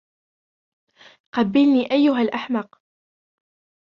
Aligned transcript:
قبّلني 1.35 1.91
ايها 1.91 2.21
الأحمق. 2.21 2.81